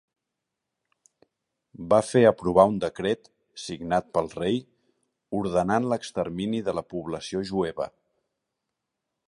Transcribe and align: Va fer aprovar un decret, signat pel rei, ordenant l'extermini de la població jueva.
Va 1.93 1.99
fer 2.11 2.21
aprovar 2.29 2.65
un 2.71 2.79
decret, 2.85 3.29
signat 3.65 4.09
pel 4.17 4.31
rei, 4.39 4.57
ordenant 5.41 5.89
l'extermini 5.93 6.63
de 6.71 6.79
la 6.79 6.85
població 6.95 7.43
jueva. 7.53 7.89